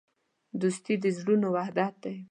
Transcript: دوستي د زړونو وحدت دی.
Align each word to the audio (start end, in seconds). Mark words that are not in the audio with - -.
دوستي 0.61 0.93
د 1.03 1.05
زړونو 1.17 1.47
وحدت 1.55 1.93
دی. 2.03 2.15